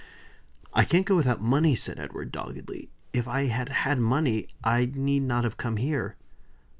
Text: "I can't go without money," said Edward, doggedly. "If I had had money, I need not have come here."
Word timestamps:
"I 0.73 0.83
can't 0.83 1.05
go 1.05 1.15
without 1.15 1.43
money," 1.43 1.75
said 1.75 1.99
Edward, 1.99 2.31
doggedly. 2.31 2.89
"If 3.13 3.27
I 3.27 3.43
had 3.43 3.69
had 3.69 3.99
money, 3.99 4.47
I 4.63 4.89
need 4.91 5.21
not 5.21 5.43
have 5.43 5.57
come 5.57 5.77
here." 5.77 6.15